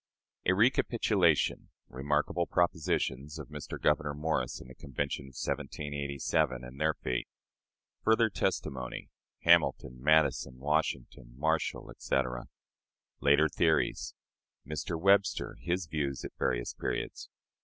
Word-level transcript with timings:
A 0.47 0.53
Recapitulation. 0.55 1.69
Remarkable 1.87 2.47
Propositions 2.47 3.37
of 3.37 3.49
Mr. 3.49 3.79
Gouverneur 3.79 4.15
Morris 4.15 4.59
in 4.59 4.67
the 4.67 4.73
Convention 4.73 5.25
of 5.25 5.37
1787, 5.39 6.63
and 6.63 6.81
their 6.81 6.95
Fate. 6.95 7.27
Further 8.03 8.31
Testimony. 8.31 9.11
Hamilton, 9.41 10.01
Madison, 10.01 10.57
Washington, 10.57 11.33
Marshall, 11.37 11.91
etc. 11.91 12.45
Later 13.19 13.47
Theories. 13.47 14.15
Mr. 14.65 14.99
Webster: 14.99 15.55
his 15.61 15.85
Views 15.85 16.25
at 16.25 16.31
Various 16.39 16.73
Periods. 16.73 17.29